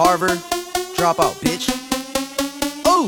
[0.00, 0.40] Harvard,
[0.96, 1.68] dropout, bitch.
[2.88, 3.04] Ooh,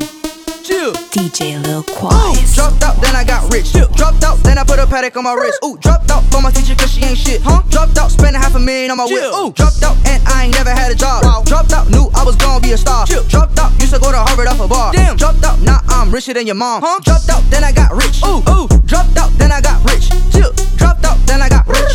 [0.61, 0.93] chill.
[1.09, 2.55] DJ Lil Quaz.
[2.55, 3.73] dropped out, then I got rich.
[3.97, 5.59] Dropped out, then I put a paddock on my wrist.
[5.65, 7.41] Ooh, dropped out for my teacher cause she ain't shit.
[7.41, 7.63] Huh?
[7.71, 9.25] Dropped out, spending half a million on my whip.
[9.33, 11.25] Ooh, dropped out, and I ain't never had a job.
[11.25, 11.43] Wow.
[11.47, 13.07] Dropped out, knew I was gonna be a star.
[13.07, 13.25] Chill.
[13.25, 14.93] Dropped out, used to go to Harvard off a bar.
[14.93, 16.83] Damn, dropped out, now I'm richer than your mom.
[16.85, 17.01] Huh?
[17.01, 18.21] Dropped out, then I got rich.
[18.21, 20.11] Ooh, ooh, dropped out, then I got rich.
[20.29, 20.53] Chill.
[20.77, 21.92] Dropped out, then I got rich.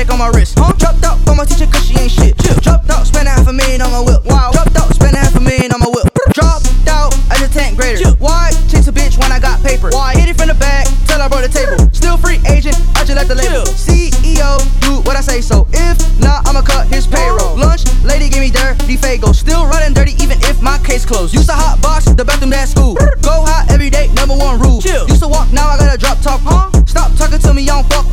[0.00, 0.58] Then I put a paddock on my wrist.
[0.58, 0.72] Huh?
[0.78, 2.38] Dropped out for my teacher cause she ain't shit.
[2.38, 2.56] Chill.
[2.60, 4.24] Dropped out, spending half a million on my whip.
[4.24, 4.50] Wow.
[4.52, 6.08] Dropped out, spending half a million on my whip.
[6.32, 8.10] Dropped out as a 10th grader.
[8.18, 9.90] Why chase a bitch when I got paper?
[9.92, 11.76] Why hit it from the back till I brought the table?
[11.92, 13.66] Still free agent, I just let the label.
[13.66, 15.66] CEO, do what I say so.
[15.72, 17.56] If not, I'ma cut his payroll.
[17.56, 19.34] Lunch, lady give me dirty fago.
[19.34, 21.34] Still running dirty even if my case closed.
[21.34, 22.94] Used to hot box the bathroom at school.
[23.22, 24.80] Go hot every day, number one rule.
[24.80, 25.08] Chill.
[25.08, 26.40] Used to walk, now I gotta drop top.
[26.44, 26.70] Huh?
[26.86, 28.09] Stop talking to me, I don't fuck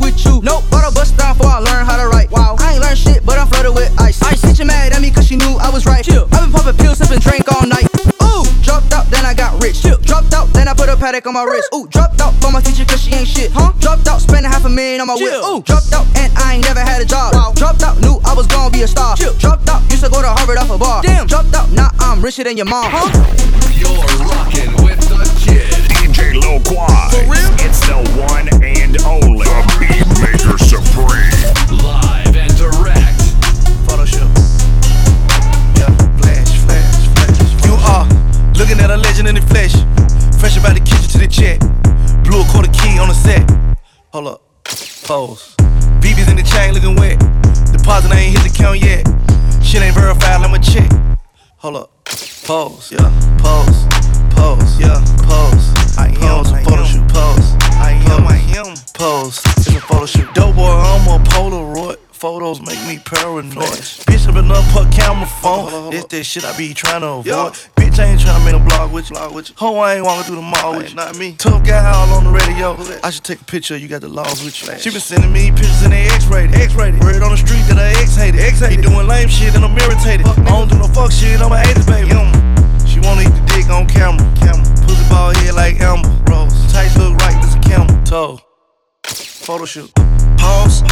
[10.98, 11.68] paddock on my wrist.
[11.74, 13.50] Ooh, dropped out for my teacher cause she ain't shit.
[13.52, 13.72] Huh?
[13.78, 15.32] Dropped out, spending half a million on my whip.
[15.44, 17.32] Ooh, dropped out, and I ain't never had a job.
[17.54, 19.16] Dropped out, knew I was gonna be a star.
[19.16, 21.02] Dropped out, used to go to Harvard off a bar.
[21.02, 22.90] Damn, dropped out, now I'm richer than your mom.
[22.90, 23.08] Huh?
[23.72, 23.94] You're
[24.26, 25.70] rocking with the kid.
[25.86, 27.14] DJ Lil Quaz.
[27.14, 27.50] For real?
[27.62, 29.46] It's the one and only.
[29.46, 31.30] The Beat Maker Supreme.
[31.78, 33.22] Live and direct.
[33.86, 34.28] Photoshop.
[35.78, 37.38] Yeah, flash, flash, flash.
[37.64, 38.04] You are
[38.58, 39.74] looking at a legend in the flesh.
[40.48, 41.60] Fresh about the kitchen to the check.
[42.24, 43.44] Blew a quarter key on the set.
[44.14, 44.40] Hold up.
[45.04, 45.54] Pose.
[46.00, 47.20] BB's in the chain looking wet.
[47.70, 49.04] Deposit I ain't hit the count yet.
[49.62, 50.88] Shit ain't verified, let me check.
[51.58, 52.04] Hold up.
[52.48, 52.90] Pose.
[52.90, 53.12] Yeah.
[53.36, 53.84] Pose.
[54.32, 54.80] Pose.
[54.80, 54.96] Yeah.
[55.28, 55.68] Pose.
[56.00, 57.06] I am a photo shoot.
[57.12, 57.48] Pose.
[57.76, 58.26] I am.
[58.26, 58.72] I am.
[58.94, 59.44] Pose.
[59.58, 60.32] It's a photo shoot.
[60.32, 61.98] Dope boy, I'm a Polaroid.
[62.10, 63.84] Photos make me paranoid.
[64.08, 65.90] Bitch, I've been up her camera phone.
[65.90, 67.54] This that shit I be trying to avoid.
[67.98, 69.16] Ain't trying to make a blog with you.
[69.16, 69.54] Blog with you.
[69.58, 70.94] Ho, I ain't walking through the mall with you.
[70.94, 71.34] Not me.
[71.36, 72.76] Tough guy all on the radio.
[73.02, 73.76] I should take a picture.
[73.76, 74.78] You got the laws with you.
[74.78, 76.54] She been sending me pictures in the X-rated.
[76.54, 77.00] X-rated.
[77.00, 78.40] Word on the street that I X-hated.
[78.40, 78.78] X-hated.
[78.78, 80.26] He doing lame shit and I'm irritated.
[80.26, 81.40] I don't do no fuck shit.
[81.40, 82.14] I'm a 80s baby.
[82.86, 84.22] She wanna eat the dick on camera.
[84.38, 84.62] Camera.
[84.86, 86.08] Pussy ball head like Amber.
[86.30, 86.54] Rose.
[86.72, 87.90] Tight look right, this a camel.
[88.04, 88.38] Toe.
[89.02, 89.90] Photo shoot.
[90.38, 90.82] Pause,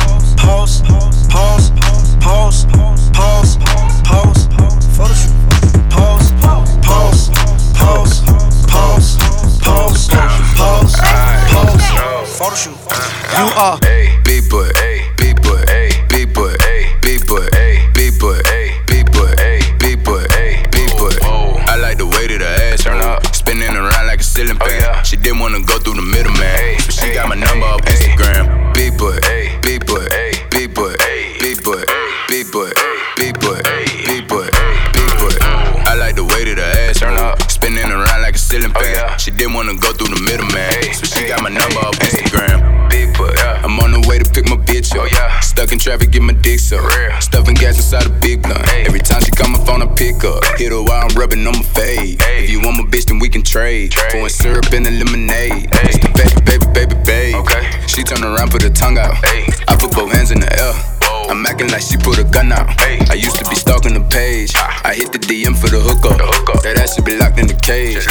[65.21, 66.63] the DM for the hookup.
[66.63, 68.05] That ass should be locked in the cage.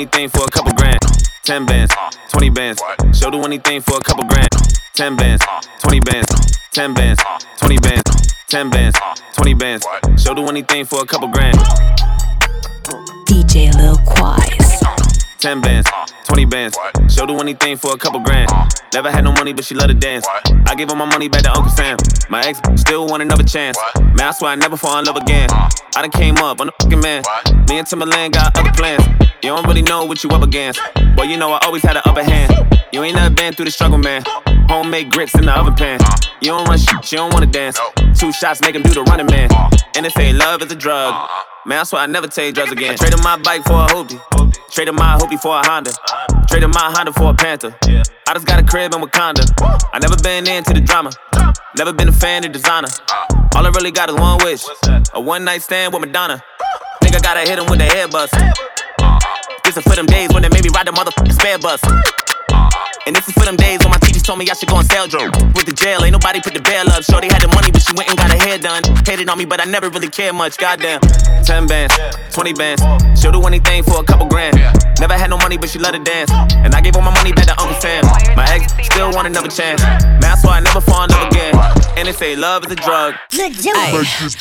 [0.00, 0.98] Anything for a couple grand.
[1.42, 1.92] 10 bands,
[2.30, 2.82] 20 bands.
[3.12, 4.48] She'll do anything for a couple grand.
[4.94, 5.44] 10 bands,
[5.80, 6.26] 20 bands.
[6.72, 7.22] 10 bands,
[7.58, 8.02] 20 bands.
[8.48, 8.98] 10 bands,
[9.34, 9.86] 20 bands.
[10.16, 11.58] She'll do anything for a couple grand.
[13.26, 14.79] DJ Lil Quaz.
[15.40, 15.88] 10 bands,
[16.26, 16.78] 20 bands.
[17.08, 18.50] She'll do anything for a couple grand.
[18.92, 20.26] Never had no money, but she love to dance.
[20.66, 21.96] I gave her my money back to Uncle Sam.
[22.28, 23.78] My ex still want another chance.
[23.96, 25.48] Man, I swear I never fall in love again.
[25.50, 27.22] I done came up, I'm the fucking man.
[27.68, 29.02] Me and Timberland got other plans.
[29.42, 30.78] You don't really know what you up against.
[31.16, 32.52] Well, you know I always had an upper hand.
[32.92, 34.22] You ain't never been through the struggle, man.
[34.68, 36.00] Homemade grits in the oven pan.
[36.42, 37.78] You don't run shit, you don't wanna dance.
[38.18, 39.48] Two shots make him do the running man.
[39.96, 41.28] And they say love is a drug.
[41.64, 42.92] Man, I swear I never take drugs again.
[42.92, 44.20] I traded my bike for a hoopty.
[44.70, 45.92] Traded my hoopty for a Honda.
[46.48, 47.76] Traded my Honda for a Panther.
[47.82, 49.44] I just got a crib in Wakanda.
[49.92, 51.10] I never been into the drama.
[51.76, 52.88] Never been a fan of designer.
[53.54, 54.64] All I really got is one wish.
[55.14, 56.42] A one night stand with Madonna.
[57.20, 58.32] I gotta hit him with the head bust.
[59.64, 61.82] This is for them days when they made me ride the motherfucking spare bus.
[63.04, 64.84] And this is for them days when my teachers told me I should go on
[64.84, 65.34] sale drove.
[65.58, 67.02] With the jail, ain't nobody put the bail up.
[67.02, 68.86] Shorty had the money, but she went and got her hair done.
[69.02, 70.56] Hated on me, but I never really cared much.
[70.56, 71.00] Goddamn.
[71.42, 71.98] 10 bands,
[72.30, 72.80] 20 bands.
[73.18, 74.54] She'll do anything for a couple grand.
[75.02, 76.30] Never had no money, but she loved to dance.
[76.30, 78.06] And I gave all my money back to Uncle Sam.
[78.38, 79.82] My ex still want another chance.
[80.30, 81.54] Man, I swear I never fall in love again.
[81.98, 83.14] And they say love is a drug.
[83.34, 83.90] Ay,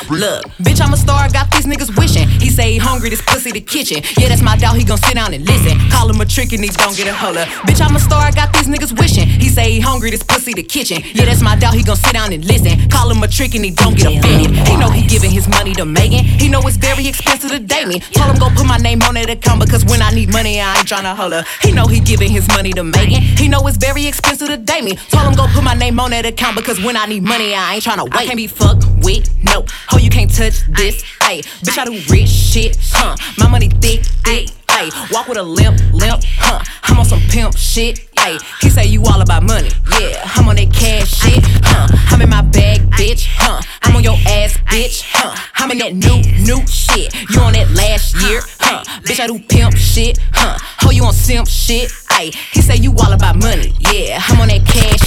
[0.09, 2.30] look, bitch, I'm a star, got these niggas wishing.
[2.30, 4.03] He say he hungry, this pussy the kitchen.
[4.18, 5.80] Yeah, that's my doubt, he gon' sit down and listen.
[5.89, 7.45] Call him a trick and he don't get a holler.
[7.65, 9.27] Bitch, I'm a star, got these niggas wishing.
[9.27, 11.01] He say he hungry, this pussy the kitchen.
[11.13, 12.88] Yeah, that's my doubt, he gon' sit down and listen.
[12.89, 14.68] Call him a trick and he don't get offended.
[14.68, 16.24] He know he giving his money to Megan.
[16.24, 18.00] He know it's very expensive to date me.
[18.13, 20.77] Told him go put my name on that account because when I need money, I
[20.77, 21.44] ain't tryna holler.
[21.63, 23.21] He know he giving his money to Megan.
[23.41, 24.95] He know it's very expensive to date me.
[25.09, 27.76] Told him go put my name on that account because when I need money, I
[27.76, 28.14] ain't tryna wait.
[28.14, 29.66] I can't be fucked with, no.
[29.88, 31.42] Ho, you can't touch this, ayy.
[31.64, 33.16] Bitch, I do rich shit, huh?
[33.38, 34.92] My money thick, thick, ayy.
[35.12, 36.64] Walk with a limp, limp, huh?
[36.84, 38.42] I'm on some pimp shit, ayy.
[38.62, 40.22] He say you all about money, yeah.
[40.36, 41.88] I'm on that cash shit, huh?
[42.12, 43.62] I'm in my bag, bitch, huh?
[43.84, 45.34] I'm on your ass, bitch, huh?
[45.56, 47.16] I'm in that new, new shit.
[47.32, 48.84] You on that last year, huh?
[49.04, 50.58] Bitch, I do pimp shit, huh?
[50.82, 52.36] Ho, you on simp shit, ayy.
[52.52, 54.20] He say you all about money, yeah.
[54.28, 54.99] I'm on that cash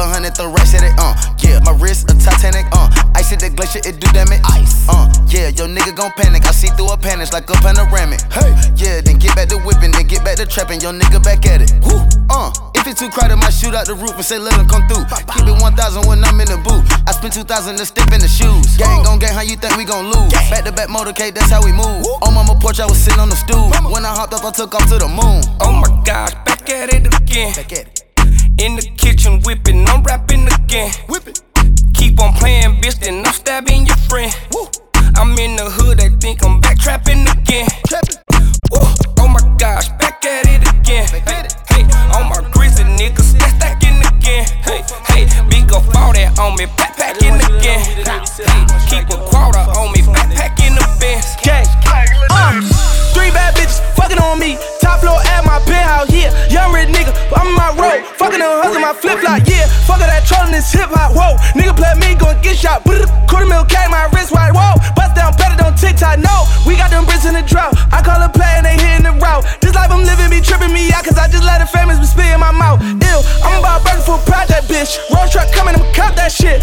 [0.00, 1.14] a hundred, throw racks at it, uh.
[1.38, 2.88] Yeah, my wrist a Titanic, uh.
[3.14, 4.40] Ice at the glacier, it do damage.
[4.56, 5.06] Ice, uh.
[5.28, 6.46] Yeah, your nigga gon' panic.
[6.48, 8.20] I see through a panic like a panoramic.
[8.32, 10.80] Hey, yeah, then get back to whipping, then get back to trapping.
[10.80, 11.72] Your nigga back at it.
[11.84, 12.00] Woo,
[12.30, 12.50] uh.
[12.80, 15.04] If it's too crowded, might shoot out the roof and say let him come through.
[15.36, 16.80] Keep it 1,000 when I'm in the booth.
[17.06, 18.78] I spend 2,000 to step in the shoes.
[18.80, 20.32] Gang gon' gang, how you think we gon' lose?
[20.48, 22.08] Back to back motorcade, that's how we move.
[22.24, 23.68] On mama porch, I was sitting on the stool.
[23.92, 25.44] When I hopped up, I took off to the moon.
[25.60, 27.52] Oh my gosh, back at it again.
[27.52, 28.09] Back at it.
[28.60, 30.92] In the kitchen whipping, I'm rapping again.
[31.08, 31.40] Whip it.
[31.94, 34.30] Keep on playing, bitch, then I'm stabbing your friend.
[34.52, 34.68] Woo.
[35.16, 37.66] I'm in the hood, they think I'm back trapping again.
[37.88, 38.20] Trapping.
[38.68, 38.84] Woo.
[39.16, 41.08] Oh my gosh, back at it again.
[41.08, 44.44] Hey, hey, on my grizzly niggas, stack stacking again.
[44.60, 47.80] Hey, hey, big up all that on me, backpacking again.
[48.04, 48.20] Hey,
[48.92, 51.32] keep a quarter on me, backpacking the Benz.
[51.40, 51.64] gang.
[52.28, 52.60] Uh,
[53.16, 54.60] three bad bitches fucking on me.
[54.84, 56.28] Top floor at my penthouse, yeah.
[56.52, 56.72] Young
[60.60, 61.40] this hip hop, whoa.
[61.56, 62.84] Nigga play me, gon' get shot.
[62.84, 64.76] Brr, Quarter mil K, my wrist wide, whoa.
[64.92, 66.44] Bust down, better on TikTok, no.
[66.68, 67.72] We got them bricks in the drought.
[67.88, 69.48] I call a play and they hitting the route.
[69.64, 72.04] This life I'm living be tripping me out, cause I just let the famous be
[72.04, 72.84] spit in my mouth.
[72.84, 75.00] Ew, I'm about burger for proud that bitch.
[75.08, 76.60] Road truck coming, I'ma cop that shit.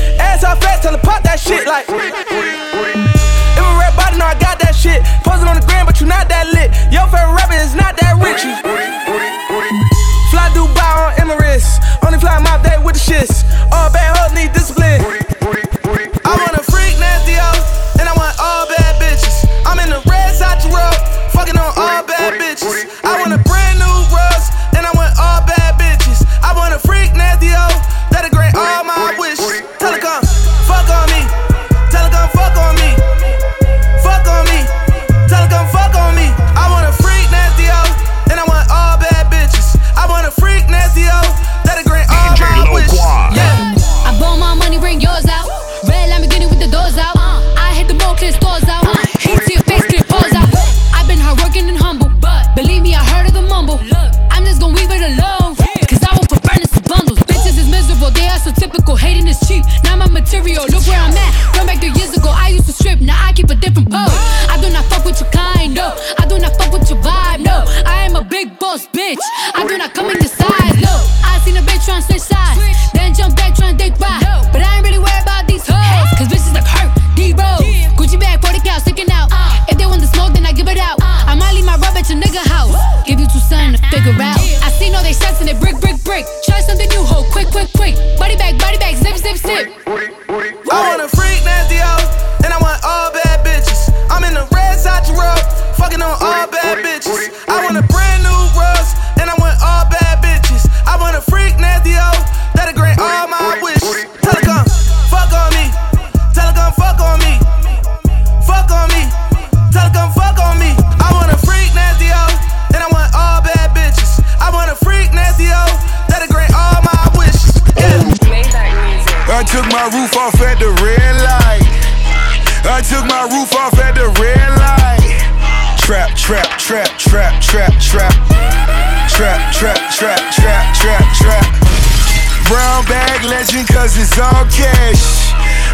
[133.28, 135.32] Legend, cause it's all cash.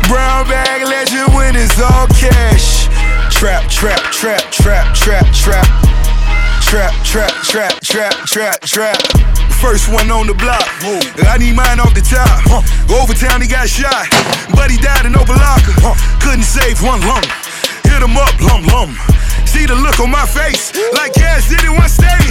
[0.09, 2.89] Brown bag legend when it's all cash.
[3.31, 5.67] Trap, trap, trap, trap, trap, trap.
[6.61, 8.97] Trap, trap, trap, trap, trap, trap.
[9.61, 10.65] First one on the block.
[11.29, 12.41] I need mine off the top.
[12.89, 14.09] Overtown, he got shot.
[14.57, 15.95] But he died in Opa-locka.
[16.19, 17.23] Couldn't save one lung.
[17.85, 18.97] Hit him up, lum lum.
[19.53, 22.25] See the look on my face, like gas did it one stay.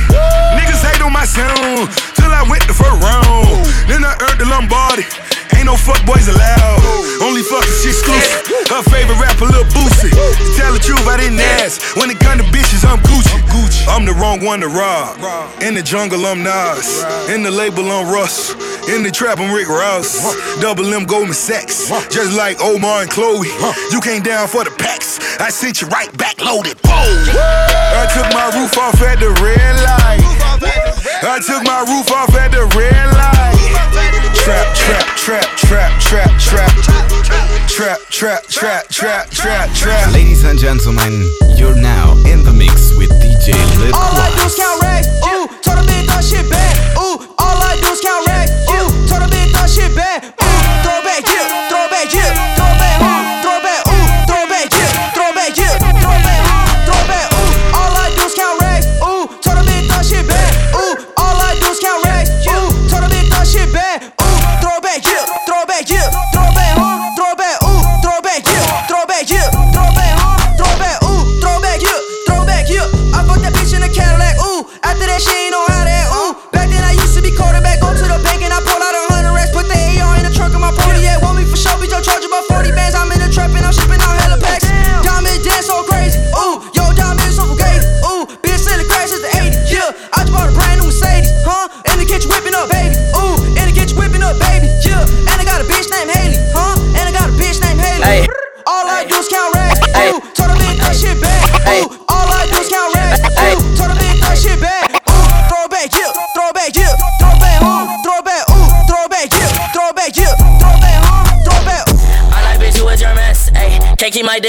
[0.58, 1.86] Niggas hate on my sound,
[2.18, 3.46] till I went the first round.
[3.86, 5.06] Then I earned the Lombardi.
[5.62, 6.82] Ain't no fuck boys allowed.
[7.22, 8.66] Only fucking shit exclusive.
[8.66, 10.10] Her favorite rapper, Lil Boosie.
[10.58, 11.78] Tell the truth, I didn't ask.
[11.94, 13.38] When it come to bitches, I'm Gucci.
[13.86, 15.22] I'm the wrong one to rob.
[15.62, 17.06] In the jungle, I'm Nas.
[17.30, 18.58] In the label, I'm Russ.
[18.90, 20.18] In the trap, I'm Rick Ross.
[20.60, 21.86] Double M Goldman Sachs.
[22.10, 23.46] Just like Omar and Chloe.
[23.92, 25.20] You came down for the packs.
[25.38, 26.74] I sent you right back loaded.
[26.82, 26.90] Whoa.
[26.90, 30.26] I took my roof off at the red light.
[31.22, 33.62] I took my roof off at the red light.
[34.42, 36.70] Trap, trap, trap, trap, trap, trap.
[37.68, 40.12] Trap, trap, trap, trap, trap, trap.
[40.12, 44.56] Ladies and gentlemen, you're now in the mix with DJ Lil All I do is
[44.56, 45.06] count racks.
[45.06, 46.61] Ooh, told a bitch that shit back.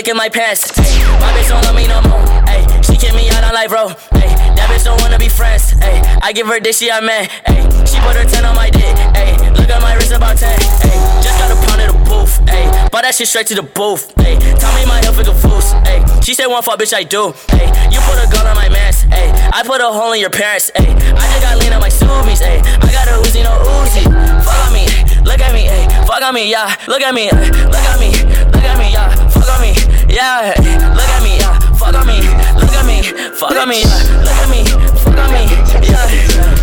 [0.04, 0.68] In my pants.
[0.78, 2.20] My bitch don't love me no more,
[2.52, 2.68] ayy.
[2.84, 3.88] She kick me out life, bro,
[4.20, 4.36] ayy.
[4.54, 6.04] That bitch don't wanna be friends, ayy.
[6.22, 7.64] I give her dick, she a man, ayy.
[7.88, 9.40] She put her 10 on my dick, ayy.
[9.56, 11.24] Look at my wrist about 10, ayy.
[11.24, 12.92] Just got a pound of the booth, ayy.
[12.92, 14.38] Bought that shit straight to the booth, ayy.
[14.60, 16.04] Tell me my health is a foos, ayy.
[16.22, 17.72] She said one fuck, bitch, I do, ayy.
[17.88, 19.32] You put a gun on my mans, ayy.
[19.54, 20.92] I put a hole in your parents, ayy.
[21.16, 22.60] I just got lean on my subies, ayy.
[22.84, 24.04] I got a Uzi, no Uzi.
[24.44, 24.84] Fuck on me,
[25.24, 25.72] look at me.
[26.06, 26.76] Fuck on me, yeah.
[26.92, 28.12] Look at me, look at me,
[28.52, 29.10] look at me, yeah.
[29.32, 29.74] Fuck on me,
[30.14, 30.54] yeah.
[30.96, 31.60] Look at me, yeah.
[31.74, 33.02] Fuck on me, look at me,
[33.34, 34.04] fuck on me, yeah.
[34.22, 34.64] Look at me,
[35.02, 35.44] fuck on me,
[35.90, 36.08] yeah.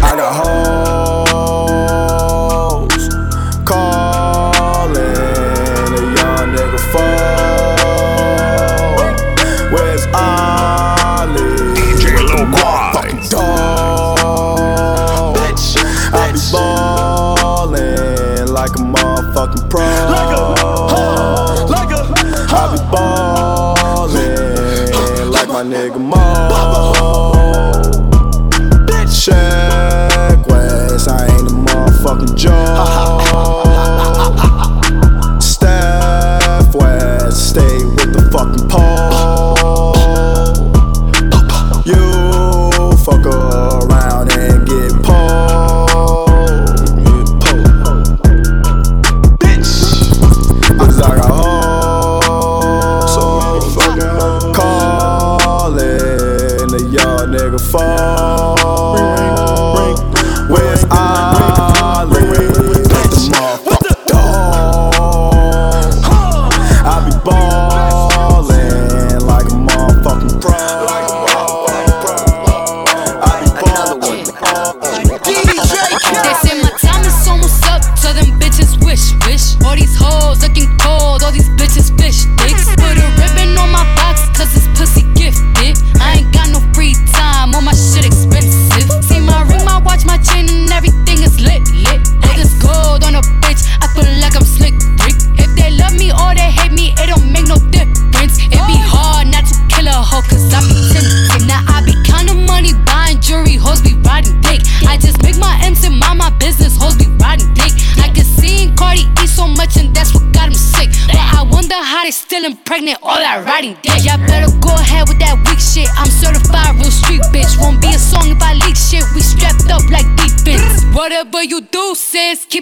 [0.03, 0.33] I got
[1.31, 3.09] hoes
[3.65, 5.03] calling
[5.91, 7.81] a young nigga phone.
[9.73, 11.75] Where's Ollie?
[11.75, 12.95] DJ Lil Quad.
[13.31, 14.19] Dog.
[16.13, 19.83] I be ballin' like a motherfucking pro.
[19.83, 20.50] I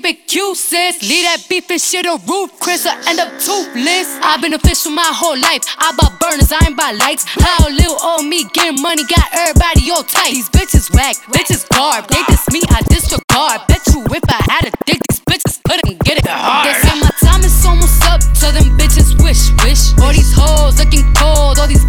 [0.08, 0.16] sis.
[0.16, 1.02] Keep it cute, sis.
[1.02, 2.86] Leave that beef and shit on roof, Chris.
[2.86, 4.18] I end up toothless.
[4.22, 5.62] I've been official my whole life.
[5.78, 7.24] I bought burners, I ain't buy lights.
[7.26, 10.32] How little old me getting money got everybody all tight.
[10.32, 12.08] These bitches whack, bitches garb.
[12.08, 13.66] They diss me, I disregard.
[13.68, 16.66] Bet you if I had a dick, these bitches couldn't get it hard.
[16.66, 19.92] They say my time is almost up, so them bitches wish, wish.
[20.00, 21.84] All these hoes looking cold, all these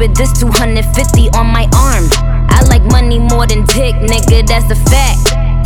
[0.00, 2.08] stupid, this 250 on my arm.
[2.48, 5.59] I like money more than dick, nigga, that's a fact.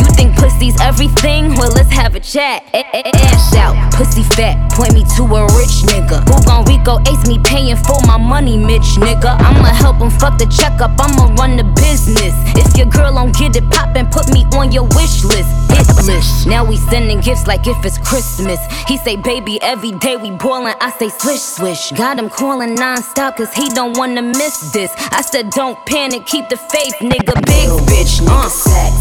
[0.44, 1.54] Pussy's everything?
[1.54, 2.64] Well, let's have a chat.
[2.74, 3.14] A- a-
[3.56, 6.20] out, pussy fat, point me to a rich nigga.
[6.28, 9.40] Who gon' Rico ace me paying for my money, Mitch nigga?
[9.40, 12.34] I'ma help him fuck the checkup, I'ma run the business.
[12.60, 15.48] If your girl don't get it poppin', put me on your wish list.
[15.70, 16.46] Hit list.
[16.46, 18.60] Now we sending gifts like if it's Christmas.
[18.86, 20.74] He say, baby, every day we boilin'.
[20.80, 21.90] I say, swish, swish.
[21.92, 24.92] Got him calling non-stop cause he don't wanna miss this.
[25.10, 27.34] I said, don't panic, keep the faith, nigga.
[27.46, 28.50] Big bitch, uh.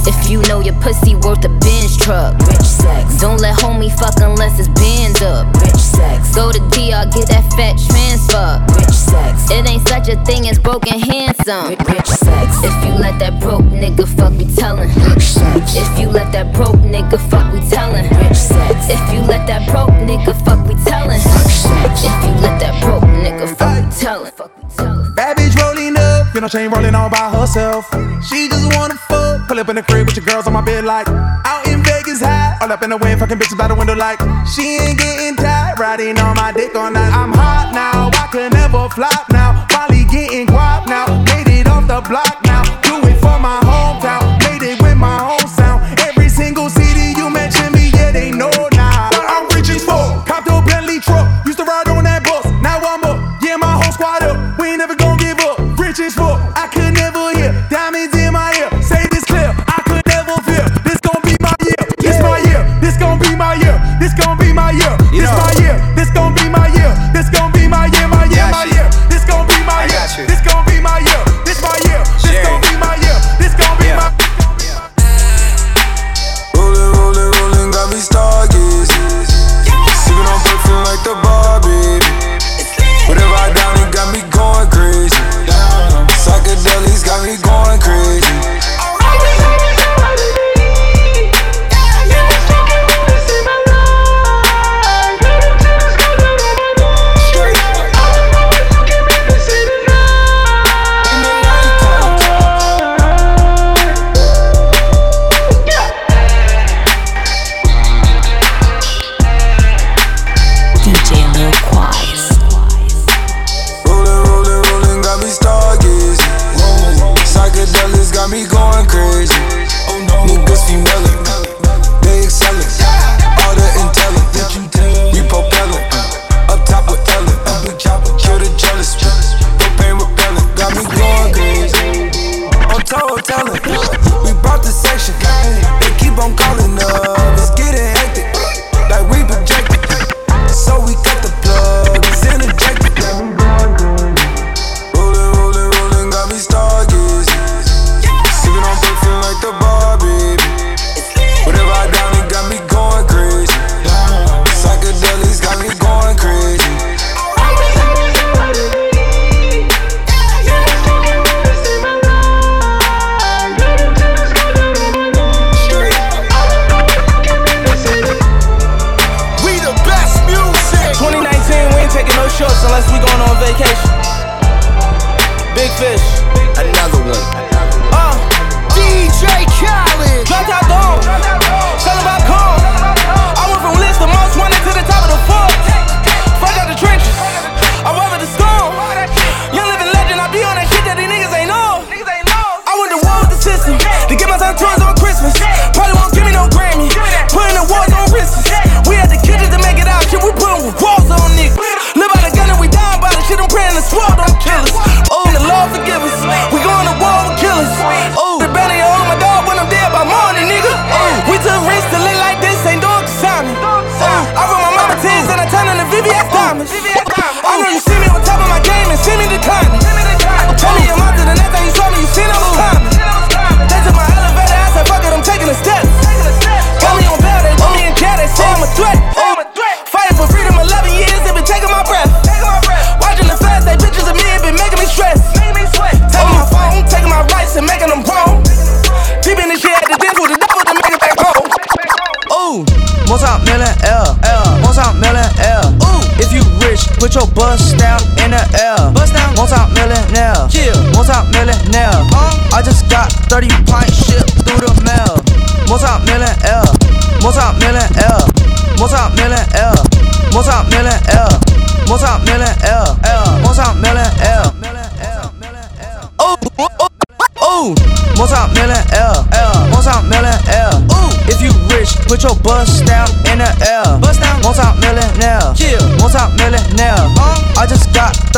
[0.05, 3.19] If you know your pussy worth a Benz truck, rich sex.
[3.19, 6.35] Don't let homie fuck unless it's bands up, rich sex.
[6.35, 9.49] Go to DR, get that fat transfer, rich sex.
[9.49, 12.47] It ain't such a thing as broken handsome, rich sex.
[12.63, 15.75] If you let that broke nigga fuck, we tellin', rich sex.
[15.75, 18.89] If you let that broke nigga fuck, we tellin', rich sex.
[18.89, 22.03] If you let that broke nigga fuck, we tellin', rich sex.
[22.03, 25.12] If you let that broke nigga fuck, we tellin', fuck, we tellin'.
[26.49, 27.87] She ain't rolling all by herself.
[28.21, 29.47] She just wanna fuck.
[29.47, 32.19] Pull up in the crib with your girls on my bed like out in Vegas
[32.21, 32.57] high.
[32.61, 35.79] All up in the wind, fucking bitches by the window like she ain't getting tired.
[35.79, 37.13] Riding on my dick all night.
[37.13, 39.65] I'm hot now, I can never flop now.
[39.71, 42.42] Molly getting guap now, made it off the block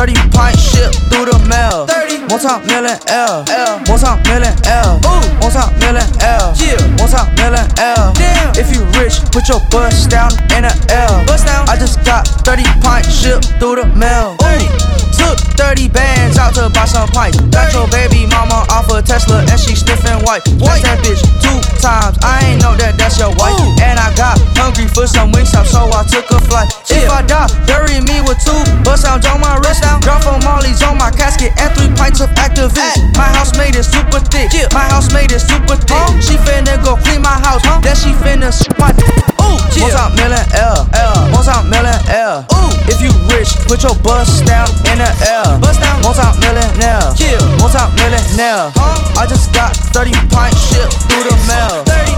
[0.06, 1.90] 30 pints shipped through the mail.
[1.90, 3.42] 30, multi-millionaire,
[3.90, 5.02] multi-millionaire.
[5.02, 8.14] Ooh, multi-millionaire, yeah, multi-millionaire.
[8.14, 11.10] Damn, if you rich, put your bust down in the air.
[11.26, 14.38] Bust down, I just got 30 pints shipped through the mail.
[14.46, 17.42] Ooh, took 30 bands out to buy some pipes.
[17.50, 20.46] Got your baby mama off a Tesla and she sniffing white.
[20.62, 22.22] White that bitch two times.
[22.22, 23.58] I ain't know that that's your wife.
[23.82, 26.70] And I got hungry for some wings up, so I took a flight.
[26.94, 29.56] If I die, bury me with two bust sounds on my
[32.06, 33.02] casket and three pints of activist.
[33.18, 34.52] My housemaid is super thick.
[34.74, 36.22] My housemaid is super thick.
[36.22, 37.64] She finna go clean my house.
[37.82, 39.08] Then she finna suck my dick.
[39.42, 40.86] Ooh, multi-millionaire,
[41.32, 42.46] multi-millionaire.
[42.54, 45.58] Ooh, if you rich, put your bust down in the air.
[45.60, 48.72] Bust down, multi-millionaire, yeah, multi-millionaire.
[49.18, 51.84] I just got 30 pints shipped through the mail.
[51.86, 52.16] 30.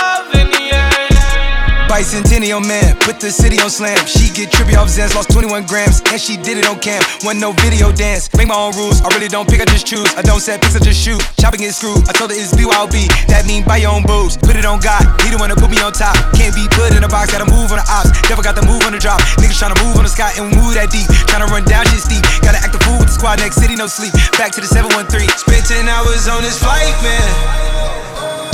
[0.00, 1.90] Love in the end.
[1.90, 2.89] Bicentennial man,
[3.20, 4.00] the city on slam.
[4.08, 7.04] She get trippy off Zans, lost 21 grams, and she did it on cam.
[7.20, 8.32] Wasn't no video dance.
[8.32, 9.04] Make my own rules.
[9.04, 10.08] I really don't pick, I just choose.
[10.16, 11.20] I don't set picks, I just shoot.
[11.36, 12.00] Chopping get screwed.
[12.08, 12.96] I told her it's BYOB.
[13.28, 14.40] That mean buy your own booze.
[14.40, 15.04] Put it on God.
[15.20, 16.16] He the one to put me on top.
[16.32, 18.08] Can't be put in a box, gotta move on the ops.
[18.32, 19.20] Never got the move on the drop.
[19.36, 21.06] Niggas tryna move on the sky and move that deep.
[21.28, 22.24] Tryna run down shit steep.
[22.40, 24.16] Gotta act the fool with the squad next city, no sleep.
[24.40, 25.28] Back to the 713.
[25.36, 27.28] Spent 10 hours on this flight, man.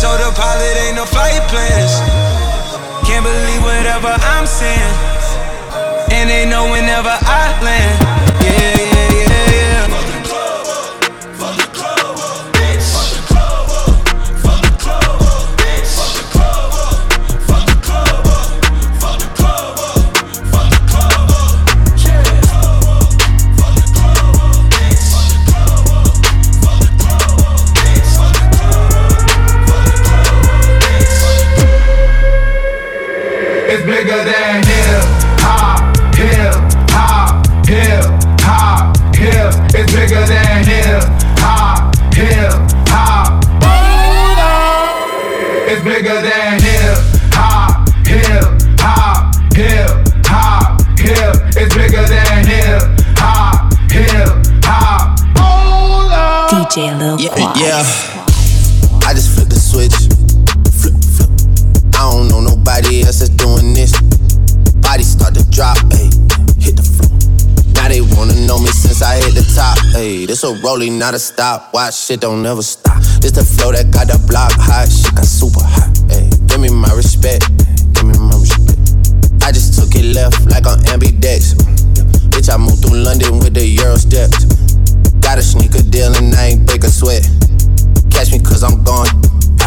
[0.03, 2.46] Told the pilot ain't no flight plans.
[3.07, 4.95] Can't believe whatever I'm saying.
[6.11, 8.03] And they know whenever I land.
[8.43, 8.96] Yeah, yeah,
[56.77, 57.57] DJ Lil Yeah, Quas.
[57.57, 59.09] yeah.
[59.09, 59.97] I just flipped the switch.
[60.77, 61.33] Flip, flip.
[61.97, 63.97] I don't know nobody else that's doing this.
[64.85, 66.13] Body start to drop, ayy.
[66.61, 67.09] Hit the floor.
[67.81, 70.27] Now they wanna know me since I hit the top, ayy.
[70.27, 71.73] This a rolling, not a stop.
[71.73, 73.01] Watch shit don't never stop.
[73.25, 74.93] This the flow that got the block hot.
[74.93, 76.29] Shit got super hot, ayy.
[76.47, 77.49] Give me my respect.
[77.97, 78.77] Give me my respect.
[79.41, 81.57] I just took it left like on ambidex.
[82.29, 84.45] Bitch, I moved through London with the Euro steps.
[85.27, 87.27] Got a sneaker deal and I ain't break a sweat.
[88.15, 89.11] Catch me cause I'm gone.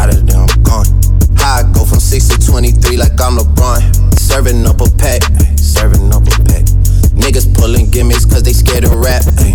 [0.00, 0.88] Out of there, I'm gone.
[1.36, 3.84] I go from 6 to 23 like I'm LeBron.
[4.18, 5.20] Serving up a pack,
[5.60, 6.64] serving up a pack.
[7.12, 9.20] Niggas pulling gimmicks cause they scared to rap.
[9.36, 9.52] ay.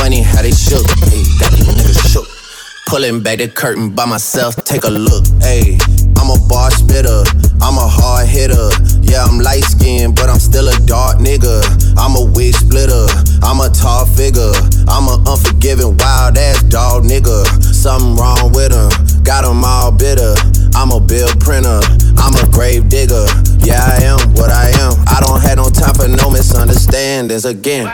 [0.00, 2.26] Funny how they shook, ay, these niggas shook.
[2.86, 5.24] Pulling back the curtain by myself, take a look.
[5.44, 5.76] Ayy,
[6.16, 7.22] I'm a bar spitter,
[7.60, 8.70] I'm a hard hitter.
[9.00, 11.62] Yeah, I'm light skinned, but I'm still a dark nigga.
[11.96, 13.06] I'm a wig splitter,
[13.42, 14.52] I'm a tall figure.
[14.88, 17.44] I'm a unforgiving, wild ass dog nigga.
[17.62, 18.90] Something wrong with him,
[19.22, 20.34] got him all bitter.
[20.74, 21.80] I'm a bill printer,
[22.16, 23.26] I'm a grave digger.
[23.60, 24.92] Yeah, I am what I am.
[25.08, 27.86] I don't have no time for no misunderstandings again.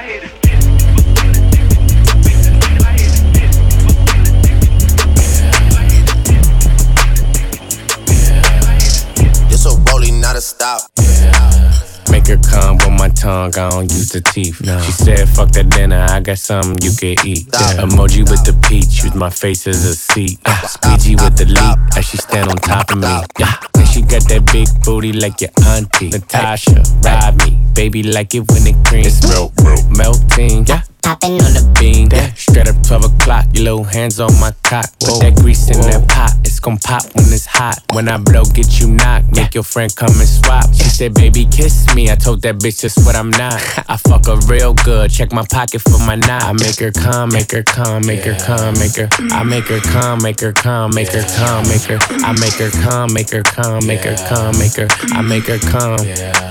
[13.30, 14.60] Tongue I don't use the teeth.
[14.60, 14.80] No.
[14.80, 17.46] She said, fuck that dinner, I got something you can eat.
[17.52, 17.84] Yeah.
[17.84, 20.38] Emoji with the peach, use my face as a seat.
[20.44, 23.14] Uh, squeegee with the leap, as she stand on top of me.
[23.38, 23.54] Yeah.
[23.76, 26.10] And she got that big booty like your auntie.
[26.10, 29.06] Natasha, ride me, baby like it when it cream.
[29.06, 29.52] It's milk,
[29.90, 30.66] melting.
[30.66, 32.08] Yeah popping on the bean.
[32.08, 34.86] That straight up 12 o'clock, your little hands on my cock.
[35.00, 37.82] Put that grease in that pot, it's gon' pop when it's hot.
[37.92, 40.66] When I blow, get you knocked, make your friend come and swap.
[40.74, 42.10] She said, baby, kiss me.
[42.10, 43.54] I told that bitch just what I'm not.
[43.88, 46.42] I fuck her real good, check my pocket for my knot.
[46.44, 49.08] I make her come, make her come, make her come, make her.
[49.32, 51.98] I make her come, make her come, make her come, make her.
[52.10, 54.88] I make her come, make her come, make her come, make her.
[55.12, 56.00] I make her come,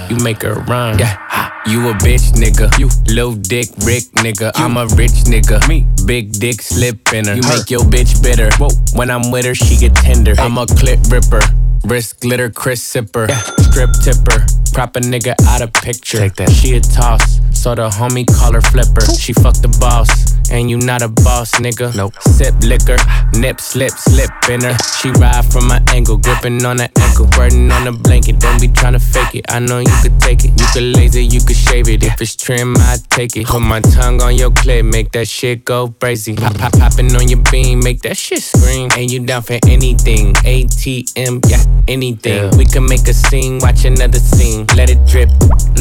[0.09, 0.97] you make her run.
[0.99, 1.17] Yeah,
[1.65, 4.51] you a bitch nigga, you little dick Rick nigga nigga.
[4.55, 5.67] I'm a rich nigga.
[5.67, 7.35] Me, big dick slip in her.
[7.35, 8.49] You make your bitch bitter.
[8.57, 8.69] Whoa.
[8.97, 10.35] When I'm with her, she get tender.
[10.39, 11.41] I'm a clip ripper.
[11.85, 13.29] Wrist glitter, Chris sipper.
[13.29, 13.41] Yeah.
[13.69, 14.45] Strip tipper.
[14.73, 16.17] Prop a nigga out of picture.
[16.17, 16.51] Take that.
[16.51, 17.39] She a toss.
[17.53, 19.05] So the homie call her flipper.
[19.17, 20.38] She fuck the boss.
[20.51, 21.95] And you not a boss, nigga.
[21.95, 22.13] Nope.
[22.21, 22.97] Sip liquor,
[23.33, 24.75] nip, slip, slip in her.
[24.99, 28.39] She ride from my angle, gripping on the ankle, burning on the blanket.
[28.39, 29.45] Don't be trying to fake it.
[29.49, 30.51] I know you could take it.
[30.59, 32.03] You could laser, you could shave it.
[32.03, 33.45] If it's trim, I take it.
[33.45, 36.35] Put my tongue on your clip, make that shit go crazy.
[36.35, 38.89] Pop, pop, popping on your beam, make that shit scream.
[38.97, 40.33] And you down for anything?
[40.33, 42.51] ATM, yeah, anything.
[42.51, 42.57] Yeah.
[42.57, 44.65] We can make a scene, watch another scene.
[44.75, 45.29] Let it drip,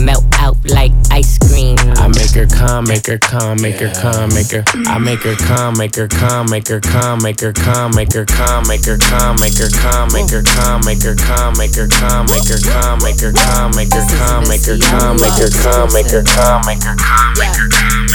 [0.01, 1.77] melt out like ice cream.
[1.79, 4.58] I make her come, make her come, make her come, make her.
[4.87, 8.25] I make her come, make her come, make her come, make her come, make her
[8.25, 11.15] come, make her come, make her come, make her come, make her come, make her
[11.17, 14.79] come, make her come, make her come, make her come, make her come, make her
[14.79, 18.09] come, make her come, make her come, make her come, make her come.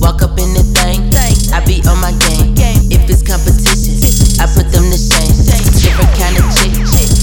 [0.00, 1.04] Walk up in the thing,
[1.52, 2.56] I be on my game.
[2.90, 4.00] If it's competition,
[4.40, 5.28] I put them to shame.
[5.76, 6.72] Different kind of chick,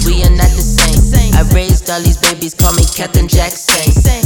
[0.05, 1.33] we are not the same.
[1.33, 1.43] I
[1.89, 3.80] all these babies, call me Captain Jackson.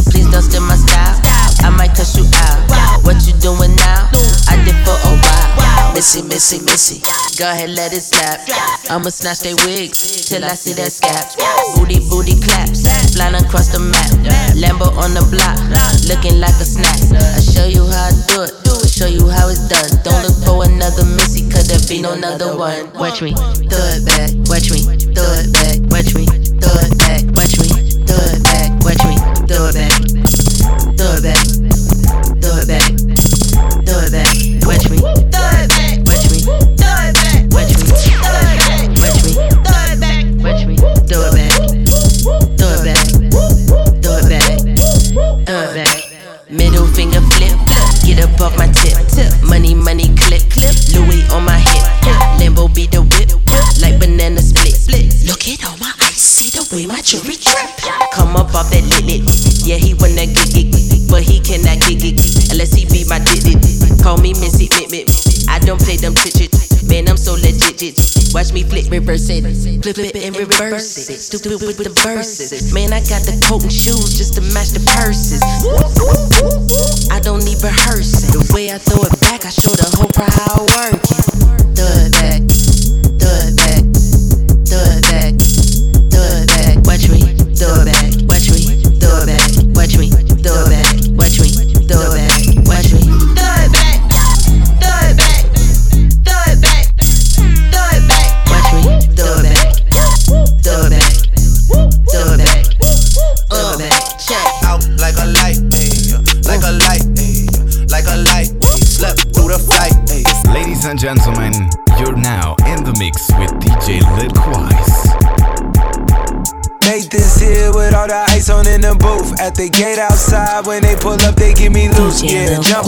[0.09, 1.19] Please don't steal my style,
[1.61, 3.03] I might cuss you out.
[3.05, 4.09] What you doing now?
[4.49, 5.93] I did for a while.
[5.93, 7.01] Missy, missy, missy.
[7.37, 8.41] Go ahead, let it snap.
[8.89, 11.37] I'ma snatch they wigs till I see that scap.
[11.75, 14.09] Booty, booty claps, flying across the map.
[14.57, 15.59] Lambo on the block,
[16.09, 16.97] looking like a snack.
[17.13, 19.91] I show you how I do it, show you how it's done.
[20.01, 22.89] Don't look for another missy, cause there be no another one.
[22.95, 24.81] Watch me, do it back, watch me,
[25.13, 27.00] do it back, watch me, do it
[50.93, 51.83] Louis on my hip.
[52.39, 53.29] Lambo be the whip,
[53.81, 54.75] like banana split.
[55.25, 57.69] Look at all my eyes, see the way my jewelry drip.
[58.11, 59.23] Come up off that lit lit.
[59.65, 60.73] Yeah, he wanna get it,
[61.09, 62.17] but he cannot get it
[62.51, 63.61] unless he be my did it.
[64.03, 65.07] Call me Missy, mit, mit.
[65.47, 66.40] I don't play them chit
[68.33, 69.43] Watch me flip, reverse it,
[69.83, 71.19] flip it and reverse it.
[71.19, 72.73] Stupid with the verses.
[72.73, 75.43] Man, I got the coat and shoes just to match the purses.
[77.11, 78.31] I don't need rehearsing.
[78.31, 80.90] The way I throw it back, I show the whole crowd work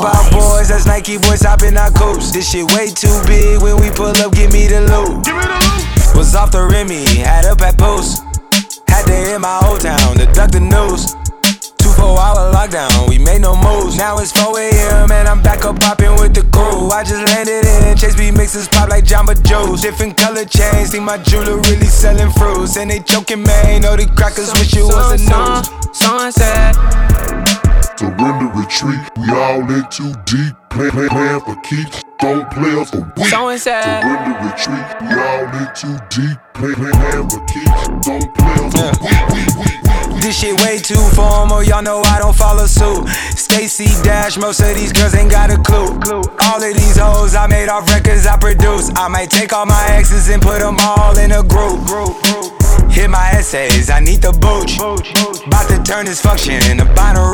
[0.04, 0.34] DJ Yeah, Lil jump Quas.
[0.34, 0.68] out, boys.
[0.70, 2.32] That's Nike boys hopping our coops.
[2.32, 3.62] This shit way too big.
[3.62, 5.26] When we pull up, give me the loot.
[5.26, 6.16] Give me the loot.
[6.18, 8.24] Was off the Remy, had up at post.
[8.88, 11.16] Had to hit my old town to duck the news.
[11.78, 13.98] Two four hour lockdown, we made no moves.
[13.98, 15.12] Now it's 4 a.m.
[15.12, 16.90] and I'm back up popping with the crew.
[16.92, 19.82] I just landed in Chase B mixes pop like Jamba Joe's.
[19.82, 22.78] Different color chains, think my jeweler really selling fruits.
[22.78, 23.82] And they joking, man.
[23.82, 25.98] Know the crackers wish it was a news.
[25.98, 27.73] Sunset.
[28.04, 29.00] Surrender, retreat.
[29.16, 30.54] We all in too deep.
[30.70, 32.04] Plan, plan, plan for keeps.
[32.20, 33.28] Don't play us for weak.
[33.28, 34.04] So inside.
[34.04, 34.86] Surrender, retreat.
[35.00, 36.38] We all in too deep.
[36.54, 37.88] Plan, plan, plan for keeps.
[38.04, 39.32] Don't play us for weak.
[39.32, 40.22] weak, weak.
[40.22, 43.08] This shit way too formal, y'all know I don't follow suit.
[43.38, 45.88] Stacy Dash, most of these girls ain't got a clue.
[46.44, 48.92] All of these hoes I made off records I produce.
[48.96, 51.86] I might take all my exes and put them all in a group.
[51.86, 52.43] group.
[52.94, 54.78] Hit my essays, I need the booch.
[54.78, 57.34] About to turn this function into binary.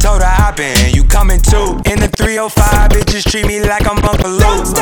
[0.00, 1.76] Told her hop in, you coming too.
[1.84, 4.72] In the 305, bitches treat me like I'm Uncle Luke.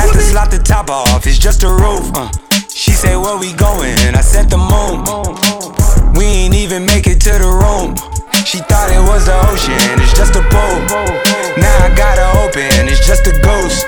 [0.00, 2.08] Have to slot the top off, it's just a roof.
[2.16, 2.32] Uh.
[2.72, 4.00] She said, Where we going?
[4.16, 5.04] I said, The moon.
[6.16, 7.94] We ain't even make it to the room.
[8.48, 10.76] She thought it was the ocean, it's just a pool.
[11.60, 13.84] Now I gotta open, it's just a ghost.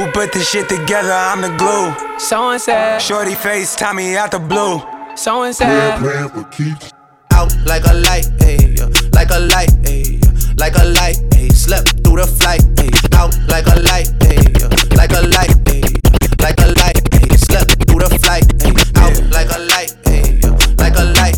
[0.00, 1.12] Who put this shit together?
[1.12, 2.18] I'm the glue.
[2.18, 3.02] So and said.
[3.02, 4.80] Shorty face, Tommy out the blue.
[5.14, 5.98] So and Yeah, said.
[6.00, 6.90] playing for keeps.
[7.34, 8.86] Out like a light, ayy, yeah.
[9.12, 10.54] like a light, ayy, yeah.
[10.56, 11.52] like a light, ayy.
[11.52, 12.96] Slept through the flight, ayy.
[13.14, 14.96] Out like a light, ayy, yeah.
[14.96, 16.44] like a light, ayy, yeah.
[16.46, 17.36] like a light, ayy.
[17.36, 18.72] Slept through the flight, ayy.
[19.04, 21.36] Out like a light, ayy, like a light,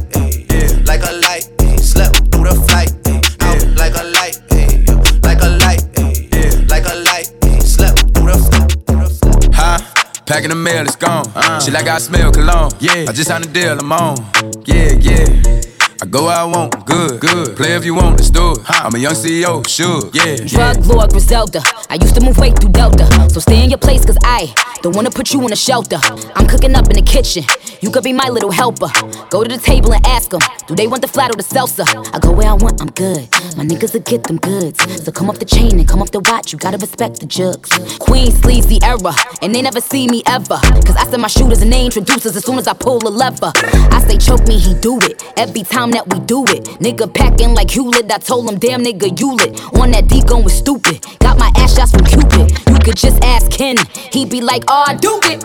[8.24, 9.78] Huh?
[10.26, 11.24] Packing the mail, it's gone.
[11.60, 12.70] She like I smell cologne.
[12.80, 13.06] Yeah.
[13.08, 14.16] I just signed a deal, I'm on.
[14.64, 15.61] Yeah, yeah.
[16.02, 17.56] I go where I want, good, good.
[17.56, 18.58] Play if you want, let's do it.
[18.66, 20.34] I'm a young CEO, sure, yeah.
[20.48, 21.62] Drug Lord Griselda.
[21.88, 23.06] I used to move weight through Delta.
[23.30, 26.00] So stay in your place, cause I don't wanna put you in a shelter.
[26.34, 27.44] I'm cooking up in the kitchen.
[27.80, 28.88] You could be my little helper.
[29.30, 31.86] Go to the table and ask them, do they want the flat or the salsa?
[32.12, 33.30] I go where I want, I'm good.
[33.56, 35.04] My niggas will get them goods.
[35.04, 36.52] So come off the chain and come off the watch.
[36.52, 37.70] You gotta respect the jugs.
[37.98, 39.14] Queen sleazy era.
[39.40, 40.58] And they never see me ever.
[40.82, 43.52] Cause I send my shooters and they introducers as soon as I pull a lever.
[43.54, 45.22] I say choke me, he do it.
[45.36, 46.64] Every time that we do it.
[46.80, 48.10] Nigga packing like Hewlett.
[48.10, 49.60] I told him, damn nigga, lit.
[49.80, 51.04] On that D going stupid.
[51.20, 52.50] Got my ass shots from Cupid.
[52.68, 53.76] You could just ask Ken.
[54.12, 55.44] He be like, oh, I do it.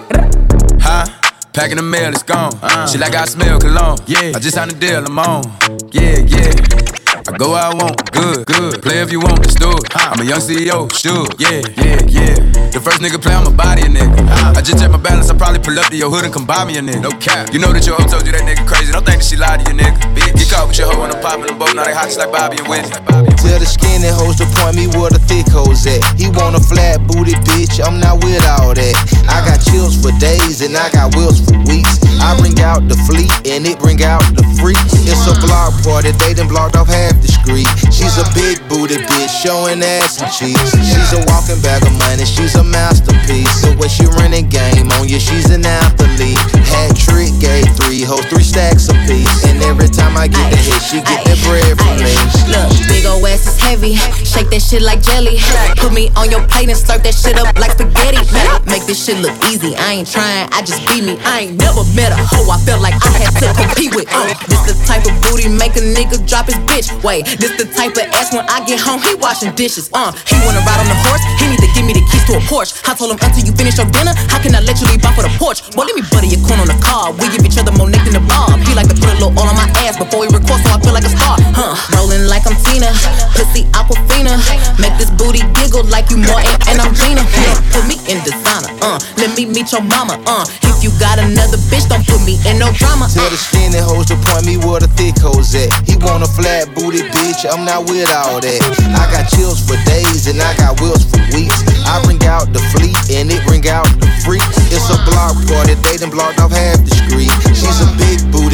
[0.81, 1.05] Huh?
[1.53, 2.51] Packing the mail, it's gone.
[2.87, 3.97] She like I smell cologne.
[4.05, 4.33] Yeah.
[4.35, 5.43] I just signed a deal, I'm on.
[5.91, 7.06] Yeah, yeah.
[7.27, 8.81] I go where I want, good, good.
[8.81, 9.83] Play if you want, let's do it.
[9.99, 11.27] I'm a young CEO, sure.
[11.35, 12.39] Yeah, yeah, yeah.
[12.71, 14.15] The first nigga play my body, a nigga.
[14.55, 16.63] I just check my balance, I probably pull up to your hood and come buy
[16.63, 17.03] me a nigga.
[17.03, 17.51] No cap.
[17.51, 18.95] You know that your hoe told you that nigga crazy.
[18.95, 19.99] Don't think that she lied to you, nigga.
[20.15, 21.75] Bitch, get caught with your hoe on the pop in the boat.
[21.75, 22.95] Now they hot just like Bobby and Whitney.
[23.43, 25.99] Tell the skinny hoes to point me where the thick hoes at.
[26.15, 28.95] He want a flat booty bitch, I'm not with all that.
[29.27, 31.99] I got chills for days and I got wheels for weeks.
[32.19, 34.93] I bring out the fleet and it bring out the freaks.
[35.07, 37.67] It's a block party, they done blocked off half the street.
[37.93, 40.75] She's a big booty bitch, showing ass and cheeks.
[40.75, 43.61] She's a walking bag of money, she's a masterpiece.
[43.61, 46.37] The way she running game on you, she's an athlete.
[46.67, 49.45] Hat trick, gave three hoes, three stacks apiece.
[49.45, 52.13] And every time I get the hit, she get that bread from me.
[52.51, 53.95] Look, big ol' ass is heavy.
[54.25, 55.39] Shake that shit like jelly.
[55.77, 58.19] Put me on your plate and slurp that shit up like spaghetti.
[58.65, 59.75] Make this shit look easy.
[59.75, 61.17] I ain't trying, I just be me.
[61.23, 64.07] I ain't never met a hoe I felt like I had to compete with.
[64.11, 66.91] Uh, this the type of booty make a nigga drop his bitch.
[67.03, 69.89] Wait, this the type of ass when I get home, he washing dishes.
[69.93, 72.37] Uh, he wanna ride on the horse, he need to give me the keys to
[72.37, 72.75] a Porsche.
[72.87, 75.15] I told him until you finish your dinner, how can I let you leave off
[75.15, 75.63] for the porch?
[75.75, 77.11] Boy, let me butter your corn on the car.
[77.15, 78.59] We give each other more neck than the bob.
[78.67, 80.77] He like to put a little all on my ass before he record, so I
[80.79, 81.37] feel like a star.
[81.55, 81.75] Huh?
[81.95, 82.91] Rolling like I'm Tina,
[83.33, 84.35] pussy Aquafina.
[84.77, 87.23] Make this booty giggle like you Martin and I'm Gina.
[87.23, 88.71] Yeah, put me in designer.
[88.81, 90.19] Uh, let me meet your mama.
[90.27, 93.11] Uh, if you got another bitch, don't put me in no drama.
[93.11, 95.67] Tell the skinny hoes to point me where the thick hoes at.
[95.83, 98.61] He want a flat booty bitch, I'm not with all that.
[98.95, 101.59] I got chills for days and I got wheels for weeks.
[101.83, 104.55] I bring out the fleet and it bring out the freaks.
[104.71, 107.33] It's a block party, they done blocked off half the street.
[107.51, 108.46] She's a big booty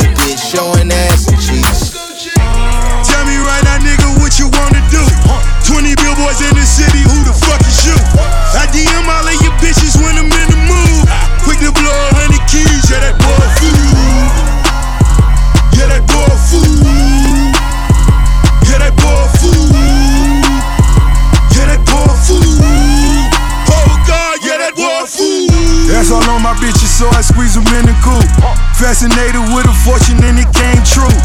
[28.93, 31.17] Fascinated with a fortune and it came true.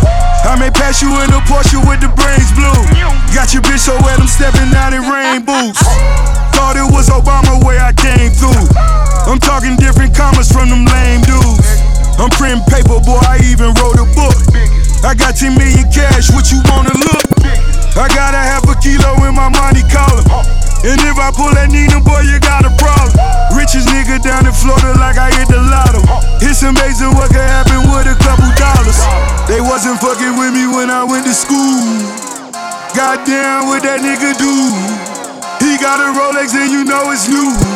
[0.49, 2.81] I may pass you in a Porsche with the brains blue.
[3.37, 5.77] Got your bitch so wet, I'm stepping out in rain boots.
[6.57, 8.73] Thought it was Obama where I came through.
[9.29, 11.69] I'm talking different commas from them lame dudes.
[12.16, 14.33] I'm printing paper, boy, I even wrote a book.
[15.05, 17.29] I got 10 million cash, what you wanna look?
[18.01, 20.25] I got a half a kilo in my money collar.
[20.87, 23.11] And if I pull that Nina, boy, you got a problem.
[23.59, 25.99] Richest nigga down in Florida like I hit the lotto.
[26.39, 28.99] It's amazing what could happen with a couple dollars.
[29.51, 31.83] They wasn't fucking with me when I went to school.
[32.95, 34.55] Goddamn, what that nigga do?
[35.59, 37.68] He got a Rolex and you know it's new.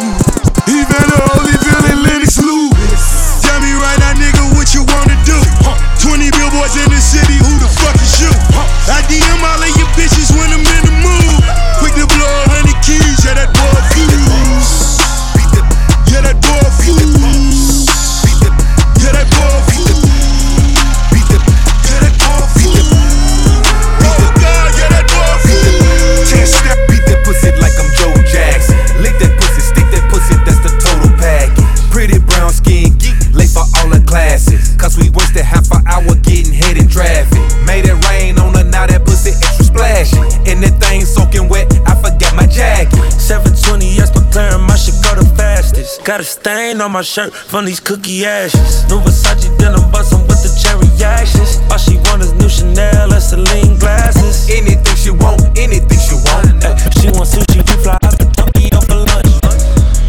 [46.83, 48.83] On my shirt from these cookie ashes.
[48.91, 51.63] New Versace denim bustin' with the cherry actions.
[51.71, 54.51] All she want is new Chanel and Celine glasses.
[54.51, 56.51] Anything she want, anything she want.
[56.67, 59.31] Ay, she want sushi, we fly out to Tokyo for lunch.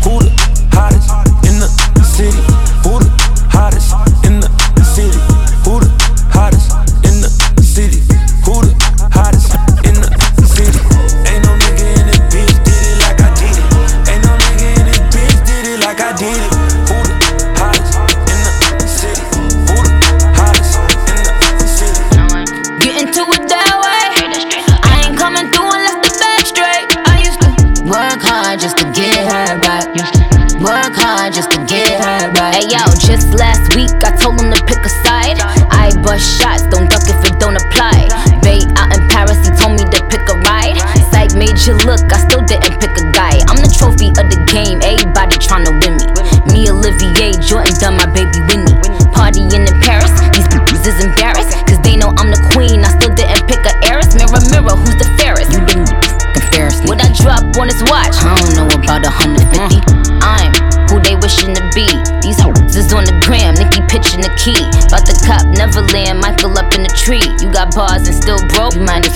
[0.02, 0.34] Who the
[0.74, 1.14] hottest
[1.46, 1.70] in the
[2.02, 2.42] city?
[2.82, 3.10] Who the
[3.54, 3.94] hottest
[4.26, 5.22] in the city?
[5.70, 5.90] Who the
[6.34, 6.74] hottest
[7.06, 7.30] in the
[7.62, 8.02] city?
[8.50, 8.74] Who the
[9.14, 9.54] hottest
[9.86, 10.82] in the city?
[11.30, 13.68] Ain't no nigga in this bitch did it like I did it.
[14.10, 16.63] Ain't no nigga in this bitch did it like I did it.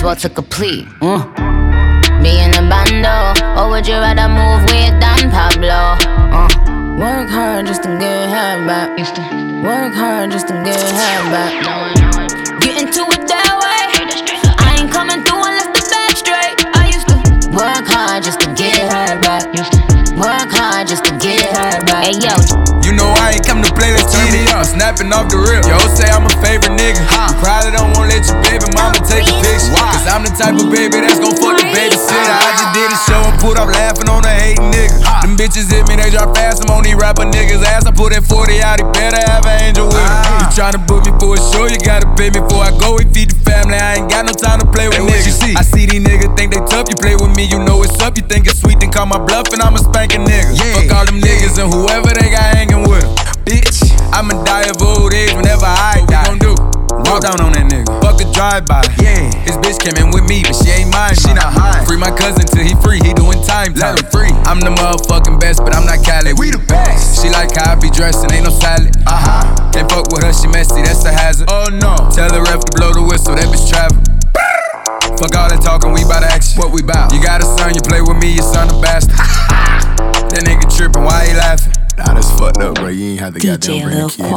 [0.00, 0.86] you might as well took a plea.
[1.00, 1.24] Uh.
[2.22, 5.98] Be in a bando, or would you rather move with Don Pablo?
[6.34, 6.48] Uh.
[6.98, 8.98] Work hard just to get her back.
[9.62, 11.52] Work hard just to get her back.
[12.60, 13.82] Get into it that way.
[14.58, 16.58] I ain't coming through unless the back straight.
[16.74, 17.16] I used to
[17.54, 19.46] work hard just to get her back.
[20.18, 22.04] Work hard just to get her back.
[22.06, 22.34] Hey yo,
[22.82, 23.94] You know I ain't come to play,
[24.68, 25.64] Snapping off the rip.
[25.64, 27.00] Yo, say I'm a favorite nigga.
[27.00, 29.72] You probably don't wanna let your baby mama take a picture.
[29.72, 32.36] Cause I'm the type of baby that's gon' fuck the babysitter.
[32.36, 35.00] I just did a show and put up laughing on a hating nigga.
[35.24, 36.62] Them bitches hit me, they drop fast.
[36.62, 37.88] I'm on these rapper niggas' ass.
[37.88, 40.36] I put that 40 out, he better have an angel with him.
[40.36, 43.00] You tryna book me for a show, you gotta pay me before I go.
[43.00, 45.32] and feed the family, I ain't got no time to play with niggas.
[45.32, 45.56] See?
[45.56, 48.20] I see these niggas think they tough, you play with me, you know it's up.
[48.20, 50.52] You think it's sweet, then call my bluff and I'ma spank a nigga.
[50.76, 53.27] Fuck all them niggas and whoever they got hanging with 'em.
[54.12, 56.28] I'ma die of old age whenever I die.
[56.28, 56.78] What we gon' do?
[57.08, 57.88] Walk down on that nigga.
[58.02, 58.84] Fuck a drive-by.
[59.00, 59.30] Yeah.
[59.44, 61.14] His bitch came in with me, but she ain't mine.
[61.14, 61.84] She not high.
[61.84, 63.00] Free my cousin till he free.
[63.00, 63.72] He doing time.
[63.74, 64.32] Let him free.
[64.48, 66.32] I'm the motherfucking best, but I'm not Cali.
[66.34, 67.22] We the best.
[67.22, 68.92] She like how I be dressing, ain't no salad.
[69.06, 69.70] Uh huh.
[69.72, 70.82] Can't fuck with her, she messy.
[70.82, 71.48] That's a hazard.
[71.50, 71.96] Oh no.
[72.10, 73.36] Tell the ref to blow the whistle.
[73.36, 74.17] That bitch travel.
[75.16, 76.60] Fuck all that talking, we bout action.
[76.60, 77.12] What we bout?
[77.12, 79.16] You got a son, you play with me, your son a bastard.
[80.36, 81.72] that nigga tripping, why he laughing?
[81.98, 82.94] Nah, that's fucked up, bro.
[82.94, 84.30] You ain't have to goddamn bring a kid.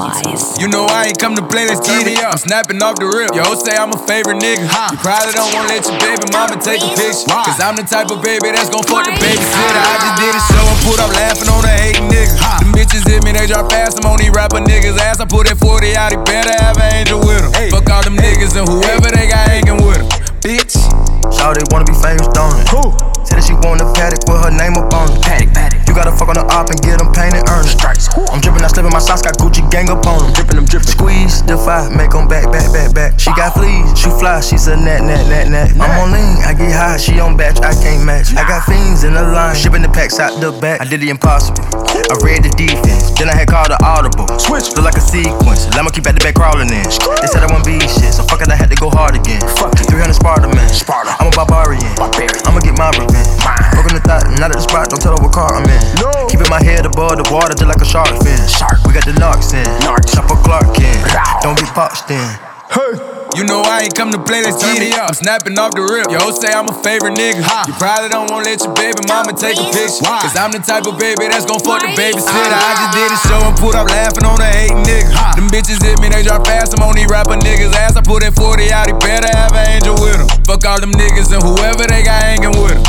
[0.57, 2.17] You know I ain't come to play, let's get it.
[2.17, 3.37] I'm snapping off the rip.
[3.37, 4.65] Yo, say I'm a favorite nigga.
[4.65, 4.89] Huh.
[4.89, 7.29] You probably don't wanna let your baby mama take a picture.
[7.29, 9.77] Cause I'm the type of baby that's gon' fuck the babysitter.
[9.77, 12.33] I just did a show and put up laughing on a hating nigga.
[12.65, 14.01] Them bitches hit me, they drop fast.
[14.01, 15.21] I'm on these rapper niggas' ass.
[15.21, 17.69] I put that 40 out, he better have an angel with him.
[17.69, 20.09] Fuck all them niggas and whoever they got hanging with him.
[20.41, 20.73] Bitch.
[21.37, 23.10] Shawty wanna be famous, don't it?
[23.23, 25.21] Said that she want a paddock with her name up on it.
[25.21, 25.81] Paddock, paddock.
[25.91, 27.75] You gotta fuck on the op and get them painted, earn it.
[27.75, 28.07] Strikes.
[28.31, 30.31] I'm drippin', I slippin' my socks, got Gucci gang up on them.
[30.31, 30.87] Drippin', them drippin'.
[30.87, 33.19] Squeeze, defy, make them back, back, back, back.
[33.19, 35.75] She got fleas, she fly, she's a nat, nat, nat, nat.
[35.75, 38.31] I'm on lean, I get high, she on batch, I can't match.
[38.33, 40.79] I got fiends in the line, shipping the packs out the back.
[40.79, 41.59] I did the impossible.
[41.91, 44.27] I read the defense, then I had called the audible.
[44.39, 45.67] Switch, look like a sequence.
[45.75, 46.87] I'ma keep at the back crawling in.
[47.19, 49.43] They said I wouldn't be shit, so fuck it, I had to go hard again.
[49.59, 50.71] Fuck it, 300 Sparta man.
[50.71, 51.11] Sparta.
[51.19, 51.83] I'm a barbarian.
[51.99, 52.39] barbarian.
[52.47, 53.10] I'ma get my revenge.
[53.75, 55.81] Broken the thought, not at the spot, don't tell her what car I'm in.
[55.99, 56.11] No.
[56.27, 58.39] Keeping my head above the water just like a shark fin.
[58.47, 58.83] Shark.
[58.85, 59.65] We got the narcs in.
[59.83, 60.13] Narcs.
[60.13, 60.99] Chopper Clark in.
[61.41, 62.29] Don't get boxed in.
[62.71, 63.20] Hey.
[63.31, 64.91] You know I ain't come to play, let's get it.
[64.91, 66.11] I'm snapping off the rip.
[66.11, 67.39] Yo, say I'm a favorite nigga.
[67.67, 70.03] You probably don't wanna let your baby mama take a picture.
[70.03, 72.59] Cause I'm the type of baby that's gon' fuck the babysitter.
[72.59, 75.15] I just did a show and put up laughing on a hating nigga.
[75.39, 76.75] Them bitches hit me, they drop fast.
[76.75, 77.95] I'm on these rapper niggas' ass.
[77.95, 80.27] I put that 40 out, he better have an angel with him.
[80.43, 82.83] Fuck all them niggas and whoever they got hanging with him.